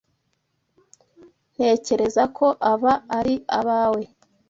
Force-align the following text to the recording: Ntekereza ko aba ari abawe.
Ntekereza 1.53 2.23
ko 2.37 2.47
aba 2.71 2.93
ari 3.17 3.35
abawe. 3.57 4.03